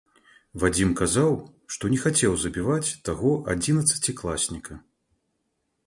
Вадзім 0.61 0.93
казаў, 1.01 1.35
што 1.77 1.91
не 1.95 1.99
хацеў 2.05 2.33
забіваць 2.47 2.95
таго 3.11 3.35
адзінаццацікласніка. 3.55 4.73